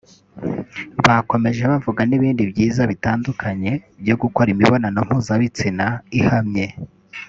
Bakomeje 1.05 1.61
bavuga 1.71 2.01
n’ibindi 2.05 2.43
byiza 2.51 2.81
bitandukanye 2.91 3.71
byo 4.03 4.15
gukora 4.21 4.47
imibonano 4.55 4.97
mpuzabitsina 5.07 5.85
ihamye 6.19 6.67